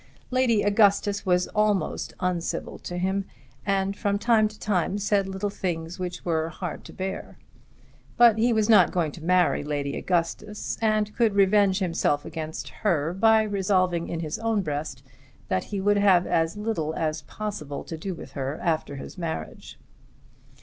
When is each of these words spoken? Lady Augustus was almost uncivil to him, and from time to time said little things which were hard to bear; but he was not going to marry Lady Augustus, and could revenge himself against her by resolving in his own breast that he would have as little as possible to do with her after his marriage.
Lady 0.31 0.63
Augustus 0.63 1.27
was 1.27 1.47
almost 1.49 2.15
uncivil 2.19 2.79
to 2.79 2.97
him, 2.97 3.23
and 3.67 3.95
from 3.95 4.17
time 4.17 4.47
to 4.47 4.57
time 4.59 4.97
said 4.97 5.27
little 5.27 5.51
things 5.51 5.99
which 5.99 6.25
were 6.25 6.49
hard 6.49 6.83
to 6.83 6.91
bear; 6.91 7.37
but 8.17 8.39
he 8.39 8.51
was 8.51 8.67
not 8.67 8.91
going 8.91 9.11
to 9.11 9.21
marry 9.23 9.63
Lady 9.63 9.95
Augustus, 9.95 10.75
and 10.81 11.15
could 11.15 11.35
revenge 11.35 11.77
himself 11.77 12.25
against 12.25 12.69
her 12.81 13.13
by 13.13 13.43
resolving 13.43 14.07
in 14.07 14.21
his 14.21 14.39
own 14.39 14.63
breast 14.63 15.03
that 15.49 15.65
he 15.65 15.79
would 15.79 15.97
have 15.97 16.25
as 16.25 16.57
little 16.57 16.95
as 16.95 17.21
possible 17.21 17.83
to 17.83 17.95
do 17.95 18.15
with 18.15 18.31
her 18.31 18.59
after 18.63 18.95
his 18.95 19.19
marriage. 19.19 19.77